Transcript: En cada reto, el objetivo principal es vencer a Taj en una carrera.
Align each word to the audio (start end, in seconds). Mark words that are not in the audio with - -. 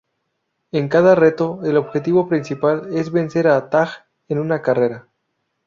En 0.71 0.87
cada 0.89 1.13
reto, 1.13 1.59
el 1.63 1.77
objetivo 1.77 2.27
principal 2.27 2.87
es 2.91 3.11
vencer 3.11 3.47
a 3.47 3.69
Taj 3.69 3.89
en 4.29 4.39
una 4.39 4.63
carrera. 4.63 5.07